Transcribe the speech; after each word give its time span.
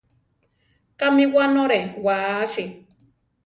¿Kámi 0.99 1.23
wánore 1.35 1.79
wasi? 2.05 2.63